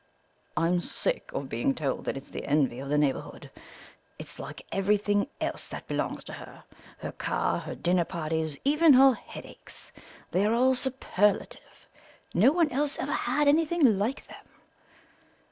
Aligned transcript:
I'm 0.57 0.79
sick 0.79 1.31
of 1.31 1.47
being 1.47 1.75
told 1.75 2.05
that 2.05 2.17
it's 2.17 2.31
the 2.31 2.43
envy 2.45 2.79
of 2.79 2.89
the 2.89 2.97
neighbourhood; 2.97 3.51
it's 4.17 4.39
like 4.39 4.65
everything 4.71 5.27
else 5.39 5.67
that 5.67 5.87
belongs 5.87 6.23
to 6.23 6.33
her—her 6.33 7.11
car, 7.11 7.59
her 7.59 7.75
dinner 7.75 8.03
parties, 8.05 8.57
even 8.65 8.93
her 8.93 9.13
headaches, 9.13 9.91
they 10.31 10.43
are 10.43 10.55
all 10.55 10.73
superlative; 10.73 11.87
no 12.33 12.51
one 12.51 12.71
else 12.71 12.97
ever 12.97 13.11
had 13.13 13.47
anything 13.47 13.99
like 13.99 14.25
them. 14.25 14.47